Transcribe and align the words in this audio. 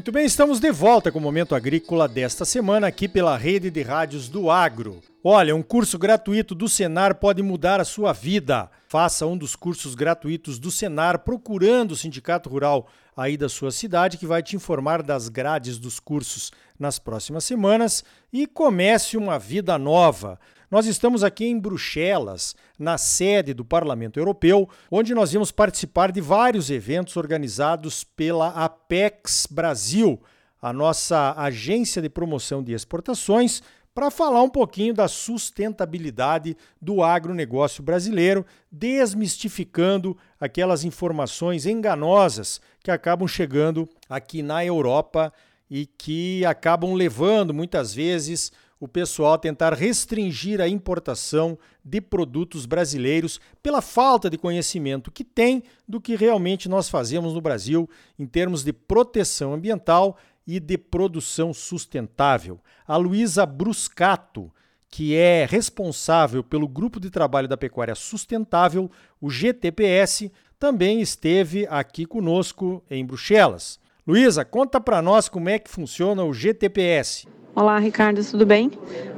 Muito 0.00 0.12
bem, 0.12 0.24
estamos 0.24 0.58
de 0.58 0.72
volta 0.72 1.12
com 1.12 1.18
o 1.18 1.20
Momento 1.20 1.54
Agrícola 1.54 2.08
desta 2.08 2.46
semana 2.46 2.86
aqui 2.86 3.06
pela 3.06 3.36
Rede 3.36 3.70
de 3.70 3.82
Rádios 3.82 4.30
do 4.30 4.50
Agro. 4.50 5.02
Olha, 5.22 5.54
um 5.54 5.62
curso 5.62 5.98
gratuito 5.98 6.54
do 6.54 6.70
Senar 6.70 7.16
pode 7.16 7.42
mudar 7.42 7.80
a 7.80 7.84
sua 7.84 8.14
vida. 8.14 8.70
Faça 8.88 9.26
um 9.26 9.36
dos 9.36 9.54
cursos 9.54 9.94
gratuitos 9.94 10.58
do 10.58 10.70
Senar 10.70 11.18
procurando 11.18 11.90
o 11.92 11.96
Sindicato 11.96 12.48
Rural 12.48 12.88
aí 13.14 13.36
da 13.36 13.46
sua 13.46 13.70
cidade 13.70 14.16
que 14.16 14.26
vai 14.26 14.42
te 14.42 14.56
informar 14.56 15.02
das 15.02 15.28
grades 15.28 15.76
dos 15.76 16.00
cursos 16.00 16.50
nas 16.78 16.98
próximas 16.98 17.44
semanas 17.44 18.02
e 18.32 18.46
comece 18.46 19.18
uma 19.18 19.38
vida 19.38 19.76
nova. 19.76 20.40
Nós 20.70 20.86
estamos 20.86 21.24
aqui 21.24 21.46
em 21.46 21.58
Bruxelas, 21.58 22.54
na 22.78 22.96
sede 22.96 23.52
do 23.52 23.64
Parlamento 23.64 24.20
Europeu, 24.20 24.68
onde 24.88 25.12
nós 25.12 25.32
vamos 25.32 25.50
participar 25.50 26.12
de 26.12 26.20
vários 26.20 26.70
eventos 26.70 27.16
organizados 27.16 28.04
pela 28.04 28.50
Apex 28.50 29.48
Brasil, 29.50 30.22
a 30.62 30.72
nossa 30.72 31.34
agência 31.36 32.00
de 32.00 32.08
promoção 32.08 32.62
de 32.62 32.72
exportações, 32.72 33.64
para 33.92 34.12
falar 34.12 34.42
um 34.42 34.48
pouquinho 34.48 34.94
da 34.94 35.08
sustentabilidade 35.08 36.56
do 36.80 37.02
agronegócio 37.02 37.82
brasileiro, 37.82 38.46
desmistificando 38.70 40.16
aquelas 40.38 40.84
informações 40.84 41.66
enganosas 41.66 42.60
que 42.78 42.92
acabam 42.92 43.26
chegando 43.26 43.88
aqui 44.08 44.40
na 44.40 44.64
Europa 44.64 45.32
e 45.68 45.84
que 45.84 46.44
acabam 46.44 46.94
levando 46.94 47.52
muitas 47.52 47.92
vezes 47.92 48.52
o 48.80 48.88
pessoal 48.88 49.36
tentar 49.36 49.74
restringir 49.74 50.58
a 50.58 50.66
importação 50.66 51.58
de 51.84 52.00
produtos 52.00 52.64
brasileiros 52.64 53.38
pela 53.62 53.82
falta 53.82 54.30
de 54.30 54.38
conhecimento 54.38 55.10
que 55.10 55.22
tem 55.22 55.62
do 55.86 56.00
que 56.00 56.16
realmente 56.16 56.66
nós 56.66 56.88
fazemos 56.88 57.34
no 57.34 57.42
Brasil 57.42 57.88
em 58.18 58.26
termos 58.26 58.64
de 58.64 58.72
proteção 58.72 59.52
ambiental 59.52 60.16
e 60.46 60.58
de 60.58 60.78
produção 60.78 61.52
sustentável. 61.52 62.58
A 62.88 62.96
Luísa 62.96 63.44
Bruscato, 63.44 64.50
que 64.88 65.14
é 65.14 65.46
responsável 65.48 66.42
pelo 66.42 66.66
Grupo 66.66 66.98
de 66.98 67.10
Trabalho 67.10 67.46
da 67.46 67.58
Pecuária 67.58 67.94
Sustentável, 67.94 68.90
o 69.20 69.28
GTPS, 69.30 70.32
também 70.58 71.00
esteve 71.00 71.66
aqui 71.70 72.06
conosco 72.06 72.82
em 72.90 73.04
Bruxelas. 73.04 73.78
Luísa, 74.06 74.44
conta 74.44 74.80
para 74.80 75.00
nós 75.02 75.28
como 75.28 75.48
é 75.48 75.58
que 75.58 75.70
funciona 75.70 76.24
o 76.24 76.32
GTPS. 76.32 77.28
Olá, 77.52 77.80
Ricardo, 77.80 78.24
tudo 78.24 78.46
bem? 78.46 78.70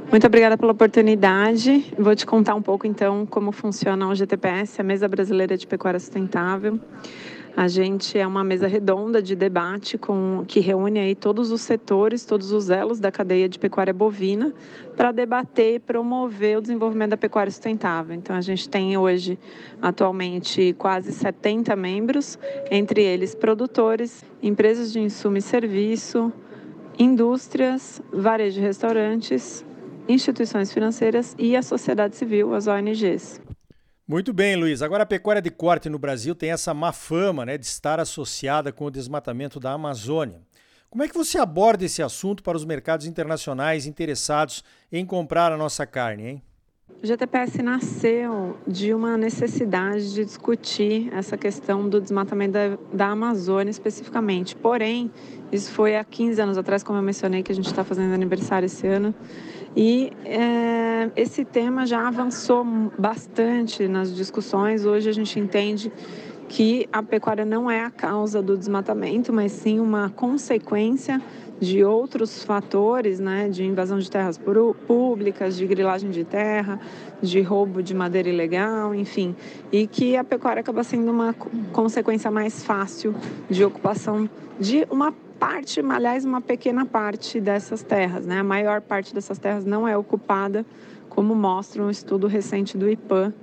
Muito 0.09 0.25
obrigada 0.25 0.57
pela 0.57 0.71
oportunidade. 0.71 1.93
Vou 1.99 2.15
te 2.15 2.25
contar 2.25 2.55
um 2.55 2.63
pouco 2.63 2.87
então 2.87 3.27
como 3.27 3.51
funciona 3.51 4.07
o 4.07 4.15
GTPS, 4.15 4.81
a 4.81 4.83
Mesa 4.83 5.07
Brasileira 5.07 5.55
de 5.55 5.67
Pecuária 5.67 5.99
Sustentável. 5.99 6.79
A 7.55 7.67
gente 7.67 8.17
é 8.17 8.25
uma 8.25 8.43
mesa 8.43 8.65
redonda 8.65 9.21
de 9.21 9.35
debate 9.35 9.99
com, 9.99 10.43
que 10.47 10.59
reúne 10.59 10.99
aí 10.99 11.13
todos 11.13 11.51
os 11.51 11.61
setores, 11.61 12.25
todos 12.25 12.51
os 12.51 12.71
elos 12.71 12.99
da 12.99 13.11
cadeia 13.11 13.47
de 13.47 13.59
pecuária 13.59 13.93
bovina 13.93 14.51
para 14.97 15.11
debater 15.11 15.75
e 15.75 15.79
promover 15.79 16.57
o 16.57 16.61
desenvolvimento 16.61 17.11
da 17.11 17.17
pecuária 17.17 17.51
sustentável. 17.51 18.15
Então, 18.15 18.35
a 18.35 18.41
gente 18.41 18.67
tem 18.67 18.97
hoje, 18.97 19.37
atualmente, 19.79 20.73
quase 20.79 21.11
70 21.11 21.75
membros, 21.75 22.39
entre 22.71 23.03
eles 23.03 23.35
produtores, 23.35 24.25
empresas 24.41 24.91
de 24.91 24.99
insumo 24.99 25.37
e 25.37 25.41
serviço, 25.41 26.33
indústrias, 26.97 28.01
varejo 28.11 28.55
de 28.55 28.61
restaurantes, 28.61 29.65
instituições 30.07 30.71
financeiras 30.71 31.35
e 31.37 31.55
a 31.55 31.61
sociedade 31.61 32.15
civil, 32.15 32.53
as 32.53 32.67
ONGs. 32.67 33.41
Muito 34.07 34.33
bem, 34.33 34.55
Luiz. 34.55 34.81
Agora 34.81 35.03
a 35.03 35.05
pecuária 35.05 35.41
de 35.41 35.49
corte 35.49 35.89
no 35.89 35.97
Brasil 35.97 36.35
tem 36.35 36.51
essa 36.51 36.73
má 36.73 36.91
fama 36.91 37.45
né, 37.45 37.57
de 37.57 37.65
estar 37.65 37.99
associada 37.99 38.71
com 38.71 38.85
o 38.85 38.91
desmatamento 38.91 39.59
da 39.59 39.71
Amazônia. 39.71 40.41
Como 40.89 41.03
é 41.03 41.07
que 41.07 41.15
você 41.15 41.39
aborda 41.39 41.85
esse 41.85 42.03
assunto 42.03 42.43
para 42.43 42.57
os 42.57 42.65
mercados 42.65 43.07
internacionais 43.07 43.87
interessados 43.87 44.63
em 44.91 45.05
comprar 45.05 45.51
a 45.51 45.57
nossa 45.57 45.87
carne, 45.87 46.27
hein? 46.27 46.43
O 47.03 47.05
GTPS 47.05 47.61
nasceu 47.61 48.55
de 48.65 48.93
uma 48.93 49.17
necessidade 49.17 50.13
de 50.13 50.23
discutir 50.23 51.13
essa 51.13 51.35
questão 51.35 51.89
do 51.89 51.99
desmatamento 51.99 52.53
da, 52.53 52.77
da, 52.93 53.07
Amazônia 53.07 53.69
especificamente. 53.69 54.55
Porém, 54.55 55.11
isso 55.51 55.69
foi 55.73 55.97
há 55.97 56.03
15 56.05 56.41
anos 56.41 56.57
atrás, 56.57 56.81
como 56.81 56.97
eu 56.97 57.03
mencionei, 57.03 57.43
que 57.43 57.51
a 57.51 57.55
gente 57.55 57.65
está 57.65 57.83
fazendo 57.83 58.13
aniversário 58.13 58.67
esse 58.67 58.87
ano. 58.87 59.13
E 59.75 60.13
é, 60.23 61.11
esse 61.17 61.43
tema 61.43 61.85
já 61.85 62.07
avançou 62.07 62.63
bastante 62.97 63.85
nas 63.85 64.15
discussões. 64.15 64.85
Hoje 64.85 65.09
a 65.09 65.13
gente 65.13 65.37
entende 65.37 65.91
que 66.53 66.87
a 66.93 67.01
pecuária 67.01 67.43
não 67.43 67.69
é 67.69 67.83
a 67.83 67.89
causa 67.89 68.39
do 68.39 68.55
desmatamento, 68.55 69.33
mas 69.33 69.51
sim 69.51 69.79
uma 69.79 70.11
consequência 70.11 71.19
de 71.59 71.83
outros 71.83 72.43
fatores, 72.43 73.19
né, 73.19 73.49
de 73.49 73.63
invasão 73.63 73.97
de 73.97 74.07
terras 74.07 74.39
públicas, 74.85 75.57
de 75.57 75.65
grilagem 75.65 76.11
de 76.11 76.23
terra, 76.23 76.79
de 77.19 77.41
roubo 77.41 77.81
de 77.81 77.95
madeira 77.95 78.29
ilegal, 78.29 78.93
enfim, 78.93 79.35
e 79.71 79.87
que 79.87 80.15
a 80.15 80.23
pecuária 80.23 80.59
acaba 80.59 80.83
sendo 80.83 81.11
uma 81.11 81.33
consequência 81.71 82.29
mais 82.29 82.63
fácil 82.63 83.15
de 83.49 83.65
ocupação 83.65 84.29
de 84.59 84.85
uma 84.91 85.11
parte, 85.39 85.79
aliás, 85.79 86.23
uma 86.23 86.39
pequena 86.39 86.85
parte 86.85 87.41
dessas 87.41 87.81
terras, 87.81 88.27
né? 88.27 88.41
A 88.41 88.43
maior 88.43 88.79
parte 88.79 89.11
dessas 89.11 89.39
terras 89.39 89.65
não 89.65 89.87
é 89.87 89.97
ocupada, 89.97 90.63
como 91.09 91.33
mostra 91.33 91.81
um 91.81 91.89
estudo 91.89 92.27
recente 92.27 92.77
do 92.77 92.87
IPAN 92.87 93.33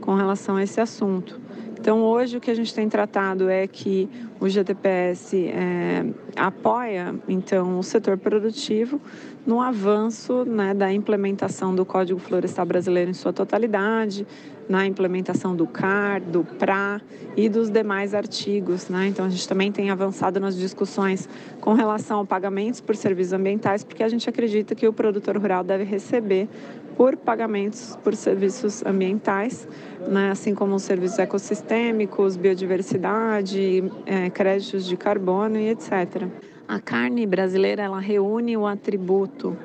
com 0.00 0.14
relação 0.14 0.54
a 0.54 0.62
esse 0.62 0.80
assunto. 0.80 1.40
Então, 1.82 2.00
hoje 2.00 2.36
o 2.36 2.40
que 2.40 2.48
a 2.48 2.54
gente 2.54 2.72
tem 2.72 2.88
tratado 2.88 3.50
é 3.50 3.66
que 3.66 4.08
o 4.42 4.48
GTPS 4.48 5.36
é, 5.36 6.04
apoia, 6.34 7.14
então, 7.28 7.78
o 7.78 7.82
setor 7.84 8.18
produtivo 8.18 9.00
no 9.46 9.60
avanço 9.60 10.44
né, 10.44 10.74
da 10.74 10.92
implementação 10.92 11.72
do 11.72 11.86
Código 11.86 12.18
Florestal 12.18 12.66
Brasileiro 12.66 13.08
em 13.08 13.14
sua 13.14 13.32
totalidade, 13.32 14.26
na 14.68 14.84
implementação 14.84 15.54
do 15.54 15.64
CAR, 15.66 16.20
do 16.20 16.42
PRA 16.42 17.00
e 17.36 17.48
dos 17.48 17.70
demais 17.70 18.14
artigos. 18.14 18.88
Né? 18.88 19.06
Então, 19.06 19.26
a 19.26 19.28
gente 19.28 19.46
também 19.46 19.70
tem 19.70 19.90
avançado 19.90 20.40
nas 20.40 20.56
discussões 20.56 21.28
com 21.60 21.72
relação 21.74 22.20
a 22.20 22.24
pagamentos 22.24 22.80
por 22.80 22.96
serviços 22.96 23.32
ambientais, 23.32 23.84
porque 23.84 24.02
a 24.02 24.08
gente 24.08 24.28
acredita 24.28 24.74
que 24.74 24.88
o 24.88 24.92
produtor 24.92 25.36
rural 25.36 25.62
deve 25.62 25.84
receber 25.84 26.48
por 26.96 27.16
pagamentos 27.16 27.98
por 28.02 28.14
serviços 28.14 28.84
ambientais, 28.84 29.66
né? 30.08 30.30
assim 30.30 30.54
como 30.54 30.74
os 30.74 30.82
serviços 30.82 31.18
ecossistêmicos, 31.18 32.36
biodiversidade, 32.36 33.84
é, 34.06 34.30
créditos 34.32 34.86
de 34.86 34.96
carbono 34.96 35.58
e 35.58 35.68
etc. 35.68 36.26
A 36.66 36.80
carne 36.80 37.26
brasileira 37.26 37.82
ela 37.82 38.00
reúne 38.00 38.56
o 38.56 38.66
atributo 38.66 39.56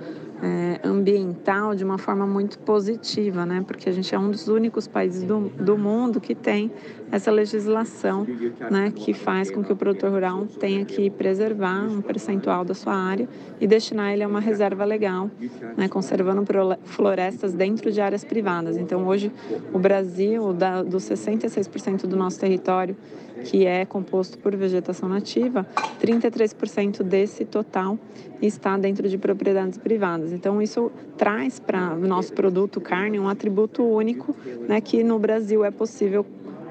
é, 0.42 0.80
ambiental 0.88 1.74
de 1.74 1.84
uma 1.84 1.98
forma 1.98 2.28
muito 2.28 2.60
positiva, 2.60 3.46
né? 3.46 3.64
Porque 3.66 3.90
a 3.90 3.92
gente 3.92 4.14
é 4.14 4.20
um 4.20 4.30
dos 4.30 4.48
únicos 4.48 4.88
países 4.88 5.24
do, 5.24 5.50
do 5.50 5.78
mundo 5.78 6.22
que 6.22 6.36
tem 6.36 6.72
essa 7.12 7.32
legislação, 7.32 8.28
né? 8.70 8.92
Que 8.96 9.14
faz 9.14 9.50
com 9.50 9.64
que 9.64 9.72
o 9.72 9.76
produtor 9.76 10.12
rural 10.12 10.46
tenha 10.60 10.86
que 10.86 11.10
preservar 11.10 11.84
um 11.84 12.02
percentual 12.02 12.64
da 12.64 12.74
sua 12.74 12.94
área 12.94 13.28
e 13.60 13.66
destinar 13.66 14.14
ele 14.14 14.24
a 14.24 14.28
uma 14.28 14.40
reserva 14.40 14.86
legal, 14.86 15.30
né? 15.76 15.88
Conservando 15.88 16.44
florestas 16.84 17.54
dentro 17.54 17.92
de 17.92 18.00
áreas 18.00 18.24
privadas. 18.24 18.78
Então, 18.78 19.08
hoje, 19.08 19.32
o 19.74 19.80
Brasil, 19.80 20.54
da, 20.54 20.84
dos 20.84 21.04
66% 21.04 22.06
do 22.06 22.16
nosso 22.16 22.40
território 22.40 22.96
que 23.44 23.66
é 23.66 23.86
composto 23.86 24.38
por 24.38 24.56
vegetação 24.56 25.08
nativa, 25.08 25.66
33% 26.02 27.04
desse 27.04 27.46
total 27.46 27.98
está 28.42 28.78
dentro 28.78 29.08
de 29.10 29.18
propriedades 29.18 29.78
privadas. 29.78 30.32
Então, 30.32 30.62
isso 30.62 30.92
traz 31.18 31.60
para 31.60 31.94
o 31.96 32.08
nosso 32.08 32.34
produto 32.34 32.80
carne 32.80 33.20
um 33.20 33.28
atributo 33.28 33.84
único, 33.84 34.36
né, 34.68 34.80
que 34.82 35.04
no 35.04 35.18
Brasil 35.18 35.64
é 35.64 35.72
possível 35.72 36.26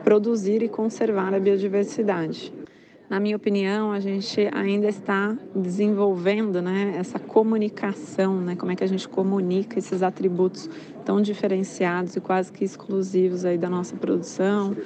produzir 0.04 0.62
e 0.62 0.68
conservar 0.68 1.34
a 1.34 1.40
biodiversidade. 1.40 2.52
Na 3.08 3.20
minha 3.20 3.36
opinião, 3.36 3.92
a 3.92 4.00
gente 4.00 4.48
ainda 4.52 4.88
está 4.88 5.36
desenvolvendo 5.54 6.60
né, 6.60 6.94
essa 6.98 7.20
comunicação, 7.20 8.40
né, 8.40 8.56
como 8.56 8.72
é 8.72 8.76
que 8.76 8.82
a 8.82 8.86
gente 8.86 9.08
comunica 9.08 9.78
esses 9.78 10.02
atributos 10.02 10.68
tão 11.04 11.22
diferenciados 11.22 12.16
e 12.16 12.20
quase 12.20 12.50
que 12.50 12.64
exclusivos 12.64 13.44
aí 13.44 13.56
da 13.56 13.70
nossa 13.70 13.94
produção, 13.94 14.76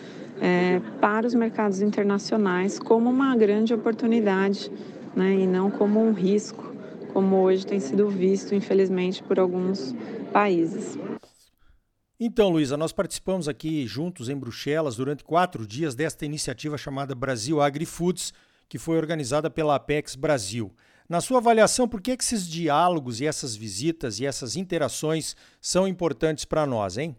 é, 0.41 0.81
para 1.01 1.27
os 1.27 1.35
mercados 1.35 1.83
internacionais 1.83 2.79
como 2.79 3.11
uma 3.11 3.37
grande 3.37 3.75
oportunidade 3.75 4.71
né, 5.15 5.35
e 5.35 5.47
não 5.47 5.71
como 5.71 6.01
um 6.01 6.13
risco, 6.13 6.75
como 7.13 7.37
hoje 7.43 7.67
tem 7.67 7.81
sido 7.81 8.09
visto, 8.09 8.55
infelizmente, 8.55 9.23
por 9.23 9.39
alguns 9.39 9.95
países. 10.33 10.99
Então, 12.19 12.51
Luísa, 12.51 12.77
nós 12.77 12.93
participamos 12.93 13.49
aqui 13.49 13.87
juntos 13.87 14.29
em 14.29 14.37
Bruxelas 14.37 14.97
durante 14.97 15.25
quatro 15.25 15.67
dias 15.67 15.95
desta 15.95 16.27
iniciativa 16.27 16.77
chamada 16.77 17.15
Brasil 17.15 17.61
AgriFoods, 17.61 18.33
que 18.69 18.79
foi 18.79 18.99
organizada 18.99 19.51
pela 19.51 19.75
Apex 19.75 20.15
Brasil. 20.15 20.71
Na 21.09 21.21
sua 21.21 21.39
avaliação, 21.39 21.89
por 21.89 22.01
que, 22.01 22.17
que 22.17 22.23
esses 22.23 22.47
diálogos 22.47 23.21
e 23.21 23.27
essas 23.27 23.57
visitas 23.57 24.21
e 24.21 24.27
essas 24.27 24.55
interações 24.55 25.35
são 25.61 25.89
importantes 25.89 26.45
para 26.45 26.67
nós, 26.67 26.99
hein? 26.99 27.17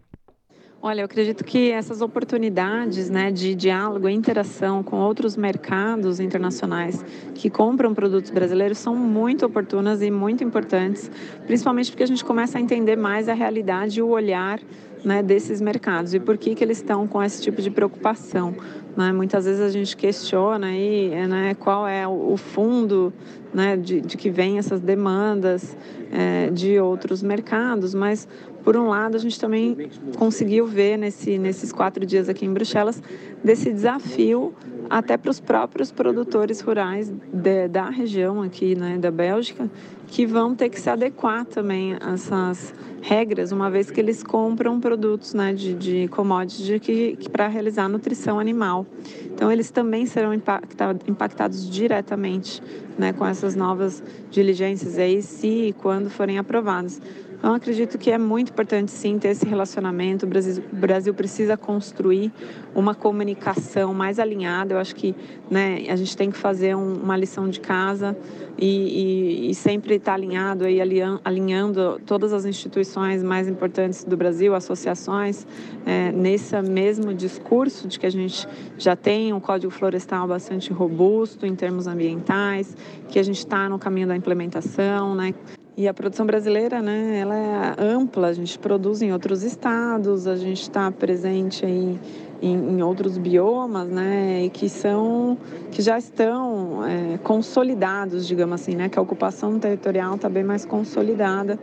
Olha, 0.84 1.02
eu 1.02 1.04
acredito 1.04 1.44
que 1.44 1.70
essas 1.70 2.00
oportunidades 2.00 3.08
né, 3.08 3.30
de 3.30 3.54
diálogo 3.54 4.08
e 4.08 4.12
interação 4.12 4.82
com 4.82 4.96
outros 4.96 5.36
mercados 5.36 6.18
internacionais 6.18 7.04
que 7.36 7.48
compram 7.48 7.94
produtos 7.94 8.32
brasileiros 8.32 8.78
são 8.78 8.96
muito 8.96 9.46
oportunas 9.46 10.02
e 10.02 10.10
muito 10.10 10.42
importantes, 10.42 11.08
principalmente 11.46 11.88
porque 11.88 12.02
a 12.02 12.06
gente 12.06 12.24
começa 12.24 12.58
a 12.58 12.60
entender 12.60 12.96
mais 12.96 13.28
a 13.28 13.32
realidade 13.32 14.00
e 14.00 14.02
o 14.02 14.08
olhar 14.08 14.58
né, 15.04 15.22
desses 15.22 15.60
mercados 15.60 16.14
e 16.14 16.20
por 16.20 16.36
que, 16.36 16.52
que 16.52 16.64
eles 16.64 16.78
estão 16.78 17.06
com 17.06 17.22
esse 17.22 17.40
tipo 17.40 17.62
de 17.62 17.70
preocupação. 17.70 18.52
Né? 18.96 19.12
Muitas 19.12 19.44
vezes 19.44 19.60
a 19.60 19.70
gente 19.70 19.96
questiona 19.96 20.66
aí, 20.66 21.10
né, 21.28 21.54
qual 21.54 21.86
é 21.86 22.08
o 22.08 22.36
fundo 22.36 23.12
né, 23.54 23.76
de, 23.76 24.00
de 24.00 24.16
que 24.16 24.30
vem 24.30 24.58
essas 24.58 24.80
demandas 24.80 25.76
é, 26.10 26.50
de 26.50 26.78
outros 26.78 27.22
mercados, 27.22 27.94
mas 27.94 28.28
por 28.64 28.76
um 28.76 28.88
lado, 28.88 29.16
a 29.16 29.20
gente 29.20 29.38
também 29.38 29.90
conseguiu 30.16 30.66
ver 30.66 30.96
nesse, 30.96 31.38
nesses 31.38 31.72
quatro 31.72 32.06
dias 32.06 32.28
aqui 32.28 32.46
em 32.46 32.52
Bruxelas 32.52 33.02
desse 33.42 33.72
desafio 33.72 34.54
até 34.88 35.16
para 35.16 35.30
os 35.30 35.40
próprios 35.40 35.90
produtores 35.90 36.60
rurais 36.60 37.10
de, 37.32 37.68
da 37.68 37.88
região 37.88 38.42
aqui, 38.42 38.74
né, 38.74 38.98
da 38.98 39.10
Bélgica, 39.10 39.70
que 40.08 40.26
vão 40.26 40.54
ter 40.54 40.68
que 40.68 40.78
se 40.78 40.90
adequar 40.90 41.46
também 41.46 41.94
a 41.94 42.12
essas 42.12 42.74
regras, 43.00 43.50
uma 43.50 43.70
vez 43.70 43.90
que 43.90 43.98
eles 43.98 44.22
compram 44.22 44.78
produtos 44.78 45.34
né, 45.34 45.52
de, 45.52 45.74
de 45.74 46.08
commodities 46.08 46.80
que, 46.80 47.16
que 47.16 47.30
para 47.30 47.48
realizar 47.48 47.88
nutrição 47.88 48.38
animal. 48.38 48.86
Então, 49.24 49.50
eles 49.50 49.70
também 49.70 50.04
serão 50.06 50.32
impactados 50.34 51.68
diretamente 51.68 52.62
né, 52.98 53.12
com 53.12 53.26
essas 53.26 53.56
novas 53.56 54.02
diligências 54.30 54.98
aí, 54.98 55.22
se 55.22 55.68
e 55.68 55.72
quando 55.72 56.10
forem 56.10 56.38
aprovadas. 56.38 57.00
Então, 57.42 57.54
acredito 57.54 57.98
que 57.98 58.08
é 58.08 58.16
muito 58.18 58.52
importante, 58.52 58.92
sim, 58.92 59.18
ter 59.18 59.30
esse 59.30 59.44
relacionamento. 59.44 60.24
O 60.24 60.28
Brasil, 60.28 60.62
o 60.72 60.76
Brasil 60.76 61.12
precisa 61.12 61.56
construir 61.56 62.32
uma 62.72 62.94
comunicação 62.94 63.92
mais 63.92 64.20
alinhada. 64.20 64.74
Eu 64.74 64.78
acho 64.78 64.94
que 64.94 65.12
né, 65.50 65.84
a 65.88 65.96
gente 65.96 66.16
tem 66.16 66.30
que 66.30 66.38
fazer 66.38 66.76
um, 66.76 66.94
uma 67.02 67.16
lição 67.16 67.48
de 67.48 67.58
casa 67.58 68.16
e, 68.56 68.66
e, 68.66 69.50
e 69.50 69.54
sempre 69.56 69.96
estar 69.96 70.14
alinhado, 70.14 70.64
aí, 70.64 70.78
alinhando 71.24 72.00
todas 72.06 72.32
as 72.32 72.44
instituições 72.44 73.24
mais 73.24 73.48
importantes 73.48 74.04
do 74.04 74.16
Brasil, 74.16 74.54
associações, 74.54 75.44
é, 75.84 76.12
nesse 76.12 76.54
mesmo 76.62 77.12
discurso 77.12 77.88
de 77.88 77.98
que 77.98 78.06
a 78.06 78.10
gente 78.10 78.46
já 78.78 78.94
tem 78.94 79.32
um 79.32 79.40
código 79.40 79.72
florestal 79.72 80.28
bastante 80.28 80.72
robusto 80.72 81.44
em 81.44 81.56
termos 81.56 81.88
ambientais, 81.88 82.76
que 83.08 83.18
a 83.18 83.22
gente 83.24 83.38
está 83.38 83.68
no 83.68 83.80
caminho 83.80 84.06
da 84.06 84.14
implementação, 84.14 85.16
né? 85.16 85.34
E 85.74 85.88
a 85.88 85.94
produção 85.94 86.26
brasileira, 86.26 86.82
né, 86.82 87.18
ela 87.18 87.34
é 87.34 87.74
ampla, 87.78 88.28
a 88.28 88.32
gente 88.34 88.58
produz 88.58 89.00
em 89.00 89.10
outros 89.10 89.42
estados, 89.42 90.26
a 90.26 90.36
gente 90.36 90.60
está 90.60 90.90
presente 90.90 91.64
aí 91.64 91.98
em, 92.42 92.54
em, 92.54 92.82
outros 92.82 93.16
biomas, 93.16 93.88
né, 93.88 94.44
e 94.44 94.50
que 94.50 94.68
são, 94.68 95.38
que 95.70 95.80
já 95.80 95.96
estão 95.96 96.84
é, 96.84 97.16
consolidados, 97.22 98.26
digamos 98.26 98.60
assim, 98.60 98.76
né, 98.76 98.90
que 98.90 98.98
a 98.98 99.02
ocupação 99.02 99.58
territorial 99.58 100.16
está 100.16 100.28
bem 100.28 100.44
mais 100.44 100.66
consolidada, 100.66 101.58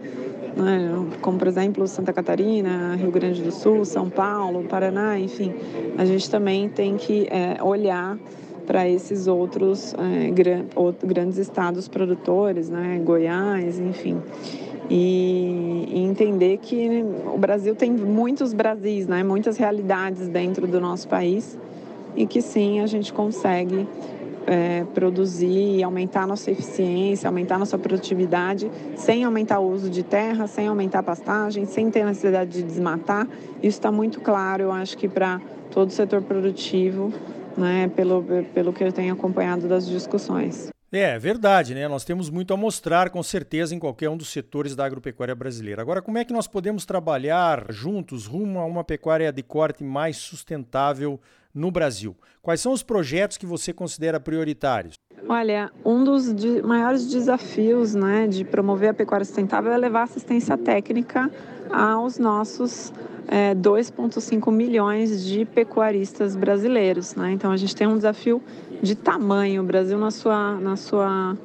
né, 0.57 0.89
como 1.21 1.37
por 1.37 1.47
exemplo 1.47 1.87
Santa 1.87 2.11
Catarina, 2.11 2.95
Rio 2.95 3.11
Grande 3.11 3.43
do 3.43 3.51
Sul, 3.51 3.85
São 3.85 4.09
Paulo, 4.09 4.63
Paraná, 4.63 5.19
enfim, 5.19 5.53
a 5.99 6.03
gente 6.03 6.27
também 6.31 6.67
tem 6.67 6.97
que 6.97 7.27
é, 7.29 7.61
olhar 7.61 8.17
para 8.69 8.87
esses 8.87 9.25
outros 9.25 9.95
é, 9.95 10.29
gran, 10.29 10.65
grandes 11.03 11.39
estados 11.39 11.87
produtores, 11.87 12.69
né, 12.69 13.01
Goiás, 13.03 13.79
enfim. 13.79 14.21
E, 14.87 15.87
e, 15.91 15.99
entender 16.03 16.57
que 16.57 17.03
o 17.33 17.37
Brasil 17.39 17.73
tem 17.73 17.91
muitos 17.91 18.53
Brasis, 18.53 19.07
né, 19.07 19.23
muitas 19.23 19.57
realidades 19.57 20.27
dentro 20.27 20.67
do 20.67 20.79
nosso 20.79 21.07
país 21.07 21.57
e 22.15 22.27
que 22.27 22.43
sim, 22.43 22.79
a 22.79 22.85
gente 22.85 23.11
consegue 23.11 23.87
é, 24.45 24.85
produzir 24.93 25.81
aumentar 25.81 26.27
nossa 26.27 26.51
eficiência, 26.51 27.27
aumentar 27.27 27.57
nossa 27.57 27.77
produtividade, 27.77 28.69
sem 28.95 29.23
aumentar 29.23 29.59
o 29.59 29.67
uso 29.67 29.89
de 29.89 30.03
terra, 30.03 30.45
sem 30.45 30.67
aumentar 30.67 30.99
a 30.99 31.03
pastagem, 31.03 31.65
sem 31.65 31.89
ter 31.89 32.05
necessidade 32.05 32.51
de 32.51 32.61
desmatar. 32.61 33.27
Isso 33.63 33.79
está 33.79 33.91
muito 33.91 34.21
claro, 34.21 34.61
eu 34.61 34.71
acho 34.71 34.95
que 34.95 35.07
para 35.07 35.41
todo 35.71 35.89
o 35.89 35.91
setor 35.91 36.21
produtivo 36.21 37.11
né, 37.59 37.91
pelo, 37.95 38.23
pelo 38.53 38.73
que 38.73 38.83
eu 38.83 38.91
tenho 38.91 39.13
acompanhado 39.13 39.67
das 39.67 39.87
discussões. 39.87 40.69
É, 40.91 41.19
verdade, 41.19 41.75
né? 41.75 41.87
Nós 41.87 42.03
temos 42.03 42.31
muito 42.31 42.51
a 42.51 42.57
mostrar, 42.57 43.11
com 43.11 43.21
certeza, 43.21 43.75
em 43.75 43.79
qualquer 43.79 44.09
um 44.09 44.17
dos 44.17 44.29
setores 44.29 44.75
da 44.75 44.85
agropecuária 44.85 45.35
brasileira. 45.35 45.83
Agora, 45.83 46.01
como 46.01 46.17
é 46.17 46.25
que 46.25 46.33
nós 46.33 46.47
podemos 46.47 46.83
trabalhar 46.83 47.67
juntos 47.69 48.25
rumo 48.25 48.59
a 48.59 48.65
uma 48.65 48.83
pecuária 48.83 49.31
de 49.31 49.43
corte 49.43 49.83
mais 49.83 50.17
sustentável 50.17 51.19
no 51.53 51.69
Brasil? 51.69 52.17
Quais 52.41 52.59
são 52.59 52.71
os 52.71 52.81
projetos 52.81 53.37
que 53.37 53.45
você 53.45 53.71
considera 53.71 54.19
prioritários? 54.19 54.95
Olha, 55.27 55.71
um 55.85 56.03
dos 56.03 56.33
de 56.33 56.59
maiores 56.63 57.07
desafios 57.07 57.93
né, 57.93 58.25
de 58.25 58.43
promover 58.43 58.89
a 58.89 58.93
pecuária 58.93 59.25
sustentável 59.25 59.71
é 59.71 59.77
levar 59.77 60.03
assistência 60.03 60.57
técnica 60.57 61.29
aos 61.71 62.17
nossos 62.17 62.91
é, 63.27 63.53
2,5 63.53 64.51
milhões 64.51 65.23
de 65.23 65.45
pecuaristas 65.45 66.35
brasileiros. 66.35 67.15
Né? 67.15 67.31
Então 67.31 67.51
a 67.51 67.57
gente 67.57 67.75
tem 67.75 67.87
um 67.87 67.95
desafio 67.95 68.41
de 68.81 68.95
tamanho. 68.95 69.61
O 69.61 69.65
Brasil, 69.65 69.97
na 69.97 70.11
sua, 70.11 70.55
na 70.55 70.75
sua, 70.75 71.37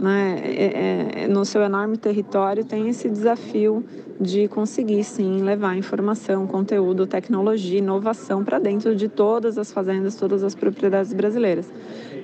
né, 0.00 0.40
é, 0.42 1.24
é, 1.24 1.28
no 1.28 1.44
seu 1.44 1.62
enorme 1.62 1.96
território, 1.96 2.64
tem 2.64 2.88
esse 2.88 3.08
desafio 3.08 3.84
de 4.20 4.48
conseguir 4.48 5.04
sim 5.04 5.42
levar 5.42 5.76
informação, 5.76 6.46
conteúdo, 6.46 7.06
tecnologia, 7.06 7.78
inovação 7.78 8.42
para 8.42 8.58
dentro 8.58 8.96
de 8.96 9.08
todas 9.08 9.58
as 9.58 9.70
fazendas, 9.70 10.16
todas 10.16 10.42
as 10.42 10.54
propriedades 10.54 11.12
brasileiras. 11.12 11.70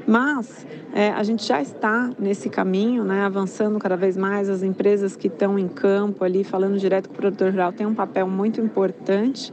Mas 0.07 0.67
é, 0.93 1.11
a 1.11 1.23
gente 1.23 1.45
já 1.45 1.61
está 1.63 2.11
nesse 2.19 2.49
caminho, 2.49 3.05
né, 3.05 3.23
avançando 3.23 3.79
cada 3.79 3.97
vez 3.97 4.17
mais. 4.17 4.49
As 4.49 4.63
empresas 4.63 5.17
que 5.17 5.29
estão 5.29 5.59
em 5.59 5.69
campo 5.69 6.25
ali, 6.25 6.45
falando 6.45 6.79
direto 6.79 7.09
com 7.09 7.15
o 7.15 7.19
produtor 7.19 7.51
rural, 7.51 7.73
têm 7.73 7.87
um 7.87 7.95
papel 7.95 8.29
muito 8.29 8.61
importante 8.61 9.53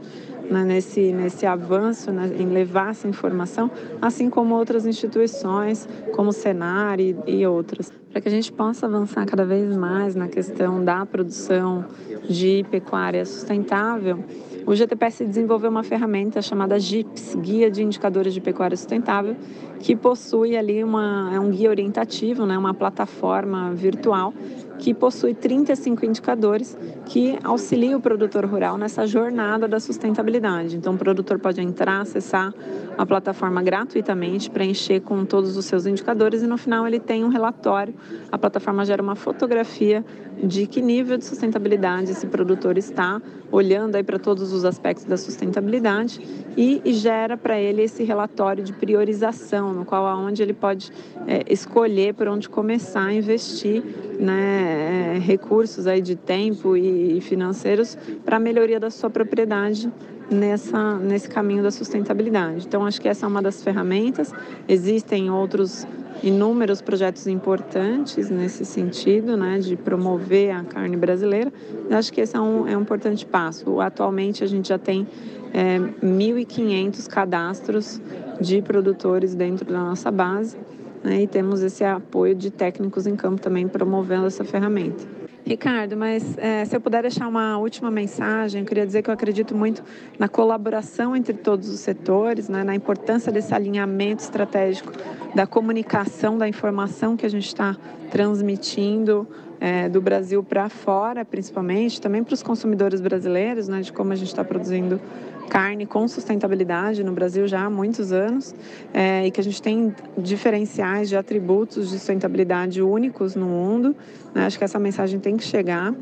né, 0.50 0.64
nesse, 0.64 1.12
nesse 1.12 1.46
avanço 1.46 2.12
né, 2.12 2.30
em 2.38 2.46
levar 2.46 2.90
essa 2.90 3.08
informação, 3.08 3.70
assim 4.00 4.28
como 4.28 4.54
outras 4.54 4.86
instituições, 4.86 5.88
como 6.14 6.30
o 6.30 6.32
Senar 6.32 7.00
e, 7.00 7.16
e 7.26 7.46
outras, 7.46 7.92
para 8.10 8.20
que 8.20 8.28
a 8.28 8.30
gente 8.30 8.52
possa 8.52 8.86
avançar 8.86 9.24
cada 9.24 9.44
vez 9.44 9.74
mais 9.76 10.14
na 10.14 10.28
questão 10.28 10.84
da 10.84 11.06
produção 11.06 11.86
de 12.28 12.64
pecuária 12.70 13.24
sustentável 13.24 14.22
o 14.64 14.74
GTPS 14.74 15.24
desenvolveu 15.24 15.70
uma 15.70 15.82
ferramenta 15.82 16.40
chamada 16.40 16.78
GIPS, 16.78 17.34
Guia 17.36 17.70
de 17.70 17.82
Indicadores 17.82 18.32
de 18.32 18.40
Pecuária 18.40 18.76
Sustentável, 18.76 19.36
que 19.82 19.96
possui 19.96 20.56
ali 20.56 20.82
uma, 20.82 21.30
é 21.34 21.40
um 21.40 21.50
guia 21.50 21.68
orientativo, 21.68 22.46
né, 22.46 22.56
uma 22.56 22.72
plataforma 22.72 23.72
virtual 23.74 24.32
que 24.78 24.92
possui 24.92 25.32
35 25.32 26.04
indicadores 26.04 26.76
que 27.06 27.38
auxiliam 27.44 27.98
o 27.98 28.00
produtor 28.00 28.44
rural 28.44 28.76
nessa 28.76 29.06
jornada 29.06 29.68
da 29.68 29.78
sustentabilidade. 29.78 30.76
Então, 30.76 30.94
o 30.94 30.98
produtor 30.98 31.38
pode 31.38 31.60
entrar, 31.60 32.00
acessar 32.00 32.52
a 32.98 33.06
plataforma 33.06 33.62
gratuitamente, 33.62 34.50
preencher 34.50 35.00
com 35.00 35.24
todos 35.24 35.56
os 35.56 35.66
seus 35.66 35.86
indicadores 35.86 36.42
e 36.42 36.46
no 36.48 36.58
final 36.58 36.86
ele 36.86 36.98
tem 36.98 37.22
um 37.24 37.28
relatório. 37.28 37.94
A 38.30 38.36
plataforma 38.36 38.84
gera 38.84 39.00
uma 39.00 39.14
fotografia 39.14 40.04
de 40.42 40.66
que 40.66 40.82
nível 40.82 41.16
de 41.16 41.24
sustentabilidade 41.24 42.10
esse 42.10 42.26
produtor 42.26 42.76
está, 42.76 43.22
olhando 43.52 43.94
aí 43.96 44.02
para 44.02 44.18
todos 44.18 44.52
os 44.52 44.64
aspectos 44.64 45.04
da 45.04 45.16
sustentabilidade 45.16 46.20
e, 46.56 46.80
e 46.84 46.92
gera 46.92 47.36
para 47.36 47.60
ele 47.60 47.82
esse 47.82 48.02
relatório 48.02 48.64
de 48.64 48.72
priorização, 48.72 49.71
no 49.72 49.84
qual 49.84 50.06
aonde 50.06 50.42
ele 50.42 50.52
pode 50.52 50.92
é, 51.26 51.42
escolher 51.48 52.14
por 52.14 52.28
onde 52.28 52.48
começar 52.48 53.06
a 53.06 53.12
investir 53.12 53.82
né, 54.18 55.14
é, 55.16 55.18
recursos 55.18 55.86
aí 55.86 56.00
de 56.00 56.16
tempo 56.16 56.76
e, 56.76 57.18
e 57.18 57.20
financeiros 57.20 57.96
para 58.24 58.36
a 58.36 58.40
melhoria 58.40 58.78
da 58.78 58.90
sua 58.90 59.10
propriedade 59.10 59.90
nessa, 60.30 60.98
nesse 60.98 61.28
caminho 61.28 61.62
da 61.62 61.70
sustentabilidade. 61.70 62.66
Então, 62.66 62.86
acho 62.86 63.00
que 63.00 63.08
essa 63.08 63.26
é 63.26 63.28
uma 63.28 63.42
das 63.42 63.62
ferramentas. 63.62 64.32
Existem 64.68 65.30
outros 65.30 65.86
inúmeros 66.22 66.80
projetos 66.80 67.26
importantes 67.26 68.30
nesse 68.30 68.64
sentido, 68.64 69.36
né, 69.36 69.58
de 69.58 69.76
promover 69.76 70.54
a 70.54 70.62
carne 70.62 70.96
brasileira. 70.96 71.52
Eu 71.88 71.96
acho 71.96 72.12
que 72.12 72.20
esse 72.20 72.36
é 72.36 72.40
um, 72.40 72.66
é 72.66 72.76
um 72.76 72.82
importante 72.82 73.26
passo. 73.26 73.80
Atualmente, 73.80 74.44
a 74.44 74.46
gente 74.46 74.68
já 74.68 74.78
tem 74.78 75.06
é, 75.52 75.78
1.500 75.78 77.06
cadastros 77.08 78.00
de 78.40 78.62
produtores 78.62 79.34
dentro 79.34 79.66
da 79.66 79.78
nossa 79.78 80.10
base 80.10 80.56
né, 81.02 81.22
e 81.22 81.26
temos 81.26 81.62
esse 81.62 81.84
apoio 81.84 82.34
de 82.34 82.50
técnicos 82.50 83.06
em 83.06 83.16
campo 83.16 83.40
também 83.40 83.68
promovendo 83.68 84.26
essa 84.26 84.44
ferramenta. 84.44 85.04
Ricardo, 85.44 85.96
mas 85.96 86.38
é, 86.38 86.64
se 86.64 86.76
eu 86.76 86.80
puder 86.80 87.02
deixar 87.02 87.26
uma 87.26 87.58
última 87.58 87.90
mensagem, 87.90 88.60
eu 88.60 88.66
queria 88.66 88.86
dizer 88.86 89.02
que 89.02 89.10
eu 89.10 89.14
acredito 89.14 89.56
muito 89.56 89.82
na 90.16 90.28
colaboração 90.28 91.16
entre 91.16 91.34
todos 91.34 91.68
os 91.68 91.80
setores, 91.80 92.48
né, 92.48 92.62
na 92.62 92.76
importância 92.76 93.32
desse 93.32 93.52
alinhamento 93.52 94.22
estratégico 94.22 94.92
da 95.34 95.44
comunicação, 95.44 96.38
da 96.38 96.46
informação 96.46 97.16
que 97.16 97.26
a 97.26 97.28
gente 97.28 97.48
está 97.48 97.76
transmitindo 98.08 99.26
é, 99.58 99.88
do 99.88 100.00
Brasil 100.00 100.44
para 100.44 100.68
fora, 100.68 101.24
principalmente, 101.24 102.00
também 102.00 102.22
para 102.22 102.34
os 102.34 102.42
consumidores 102.42 103.00
brasileiros, 103.00 103.66
né, 103.66 103.80
de 103.80 103.92
como 103.92 104.12
a 104.12 104.16
gente 104.16 104.28
está 104.28 104.44
produzindo 104.44 105.00
carne 105.48 105.86
com 105.86 106.06
sustentabilidade 106.08 107.04
no 107.04 107.12
Brasil 107.12 107.46
já 107.46 107.64
há 107.64 107.70
muitos 107.70 108.12
anos 108.12 108.54
é, 108.92 109.26
e 109.26 109.30
que 109.30 109.40
a 109.40 109.44
gente 109.44 109.60
tem 109.60 109.94
diferenciais 110.16 111.08
de 111.08 111.16
atributos 111.16 111.90
de 111.90 111.98
sustentabilidade 111.98 112.80
únicos 112.80 113.34
no 113.34 113.46
mundo. 113.46 113.94
Né? 114.34 114.46
Acho 114.46 114.58
que 114.58 114.64
essa 114.64 114.78
mensagem 114.78 115.20
tem 115.20 115.36
que 115.36 115.44
chegar 115.44 115.94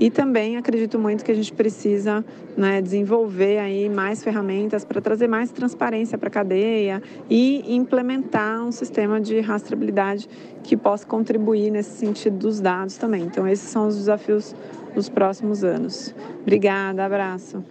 e 0.00 0.10
também 0.10 0.56
acredito 0.56 0.98
muito 0.98 1.24
que 1.24 1.30
a 1.30 1.34
gente 1.34 1.52
precisa 1.52 2.24
né, 2.56 2.80
desenvolver 2.82 3.58
aí 3.58 3.88
mais 3.88 4.22
ferramentas 4.22 4.84
para 4.84 5.00
trazer 5.00 5.28
mais 5.28 5.50
transparência 5.50 6.18
para 6.18 6.28
a 6.28 6.32
cadeia 6.32 7.02
e 7.30 7.74
implementar 7.74 8.64
um 8.64 8.72
sistema 8.72 9.20
de 9.20 9.40
rastreabilidade 9.40 10.28
que 10.62 10.76
possa 10.76 11.06
contribuir 11.06 11.70
nesse 11.70 11.96
sentido 11.96 12.38
dos 12.38 12.60
dados 12.60 12.96
também. 12.96 13.22
Então 13.22 13.46
esses 13.46 13.68
são 13.68 13.86
os 13.86 13.96
desafios 13.96 14.54
dos 14.94 15.08
próximos 15.08 15.62
anos. 15.62 16.14
Obrigada, 16.42 17.04
abraço. 17.04 17.62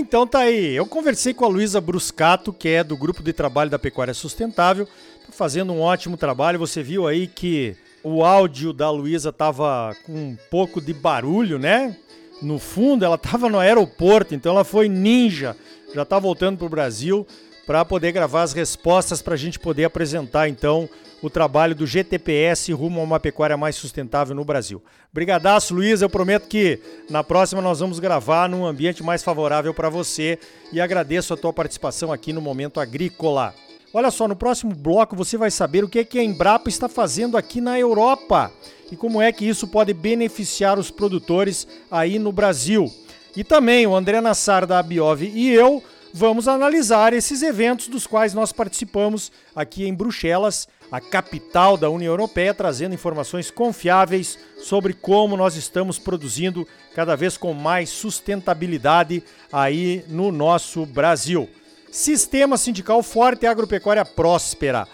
Então 0.00 0.26
tá 0.26 0.38
aí. 0.40 0.74
Eu 0.74 0.86
conversei 0.86 1.34
com 1.34 1.44
a 1.44 1.48
Luísa 1.48 1.78
Bruscato, 1.78 2.54
que 2.54 2.70
é 2.70 2.82
do 2.82 2.96
grupo 2.96 3.22
de 3.22 3.34
trabalho 3.34 3.70
da 3.70 3.78
Pecuária 3.78 4.14
Sustentável, 4.14 4.86
tá 4.86 5.30
fazendo 5.30 5.74
um 5.74 5.80
ótimo 5.82 6.16
trabalho. 6.16 6.58
Você 6.58 6.82
viu 6.82 7.06
aí 7.06 7.26
que 7.26 7.76
o 8.02 8.24
áudio 8.24 8.72
da 8.72 8.90
Luísa 8.90 9.30
tava 9.30 9.94
com 10.06 10.12
um 10.12 10.38
pouco 10.50 10.80
de 10.80 10.94
barulho, 10.94 11.58
né? 11.58 11.94
No 12.40 12.58
fundo, 12.58 13.04
ela 13.04 13.18
tava 13.18 13.50
no 13.50 13.58
aeroporto, 13.58 14.34
então 14.34 14.52
ela 14.52 14.64
foi 14.64 14.88
ninja. 14.88 15.54
Já 15.94 16.02
tá 16.02 16.18
voltando 16.18 16.56
pro 16.56 16.68
Brasil 16.70 17.26
para 17.70 17.84
poder 17.84 18.10
gravar 18.10 18.42
as 18.42 18.52
respostas 18.52 19.22
para 19.22 19.34
a 19.34 19.36
gente 19.36 19.56
poder 19.56 19.84
apresentar 19.84 20.48
então 20.48 20.90
o 21.22 21.30
trabalho 21.30 21.72
do 21.72 21.86
GTPS 21.86 22.72
rumo 22.72 22.98
a 22.98 23.04
uma 23.04 23.20
pecuária 23.20 23.56
mais 23.56 23.76
sustentável 23.76 24.34
no 24.34 24.44
Brasil. 24.44 24.82
Brigadaço, 25.12 25.72
Luiz, 25.72 26.02
eu 26.02 26.10
prometo 26.10 26.48
que 26.48 26.80
na 27.08 27.22
próxima 27.22 27.62
nós 27.62 27.78
vamos 27.78 28.00
gravar 28.00 28.48
num 28.48 28.66
ambiente 28.66 29.04
mais 29.04 29.22
favorável 29.22 29.72
para 29.72 29.88
você 29.88 30.36
e 30.72 30.80
agradeço 30.80 31.32
a 31.32 31.36
tua 31.36 31.52
participação 31.52 32.12
aqui 32.12 32.32
no 32.32 32.40
Momento 32.40 32.80
Agrícola. 32.80 33.54
Olha 33.94 34.10
só, 34.10 34.26
no 34.26 34.34
próximo 34.34 34.74
bloco 34.74 35.14
você 35.14 35.36
vai 35.36 35.52
saber 35.52 35.84
o 35.84 35.88
que, 35.88 36.00
é 36.00 36.04
que 36.04 36.18
a 36.18 36.24
Embrapa 36.24 36.68
está 36.68 36.88
fazendo 36.88 37.36
aqui 37.36 37.60
na 37.60 37.78
Europa 37.78 38.50
e 38.90 38.96
como 38.96 39.22
é 39.22 39.30
que 39.30 39.48
isso 39.48 39.68
pode 39.68 39.94
beneficiar 39.94 40.76
os 40.76 40.90
produtores 40.90 41.68
aí 41.88 42.18
no 42.18 42.32
Brasil. 42.32 42.92
E 43.36 43.44
também 43.44 43.86
o 43.86 43.94
André 43.94 44.20
Nassar 44.20 44.66
da 44.66 44.80
Abiov 44.80 45.22
e 45.22 45.52
eu 45.52 45.80
vamos 46.12 46.48
analisar 46.48 47.12
esses 47.12 47.42
eventos 47.42 47.88
dos 47.88 48.06
quais 48.06 48.34
nós 48.34 48.52
participamos 48.52 49.30
aqui 49.54 49.86
em 49.86 49.94
Bruxelas, 49.94 50.68
a 50.90 51.00
capital 51.00 51.76
da 51.76 51.88
União 51.88 52.12
Europeia, 52.12 52.52
trazendo 52.52 52.94
informações 52.94 53.50
confiáveis 53.50 54.38
sobre 54.58 54.92
como 54.92 55.36
nós 55.36 55.56
estamos 55.56 55.98
produzindo 55.98 56.66
cada 56.94 57.16
vez 57.16 57.36
com 57.36 57.52
mais 57.52 57.88
sustentabilidade 57.90 59.22
aí 59.52 60.04
no 60.08 60.32
nosso 60.32 60.84
Brasil. 60.84 61.48
Sistema 61.90 62.56
sindical 62.56 63.02
forte 63.02 63.44
e 63.44 63.46
agropecuária 63.46 64.04
próspera. 64.04 64.86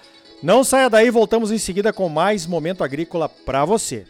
Não 0.42 0.62
saia 0.62 0.90
daí, 0.90 1.10
voltamos 1.10 1.50
em 1.50 1.58
seguida 1.58 1.92
com 1.92 2.08
mais 2.08 2.46
momento 2.46 2.84
agrícola 2.84 3.28
para 3.28 3.64
você. 3.64 4.06